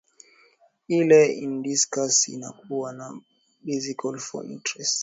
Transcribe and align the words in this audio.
ile 0.97 1.21
anadiscuss 1.43 2.15
inakuwa 2.33 2.89
tu 2.99 3.09
basically 3.65 4.19
for 4.19 4.43
the 4.47 4.53
interest 4.53 4.95
ya 4.97 4.97